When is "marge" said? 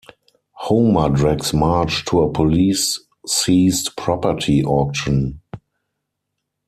1.53-2.03